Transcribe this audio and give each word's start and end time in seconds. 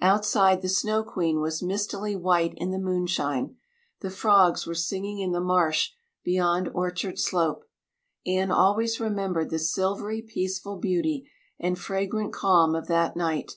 Outside 0.00 0.62
the 0.62 0.68
Snow 0.68 1.02
Queen 1.02 1.40
was 1.40 1.60
mistily 1.60 2.14
white 2.14 2.52
in 2.56 2.70
the 2.70 2.78
moonshine; 2.78 3.56
the 3.98 4.10
frogs 4.10 4.64
were 4.64 4.76
singing 4.76 5.18
in 5.18 5.32
the 5.32 5.40
marsh 5.40 5.90
beyond 6.22 6.70
Orchard 6.72 7.18
Slope. 7.18 7.64
Anne 8.24 8.52
always 8.52 9.00
remembered 9.00 9.50
the 9.50 9.58
silvery, 9.58 10.22
peaceful 10.22 10.76
beauty 10.76 11.28
and 11.58 11.76
fragrant 11.76 12.32
calm 12.32 12.76
of 12.76 12.86
that 12.86 13.16
night. 13.16 13.54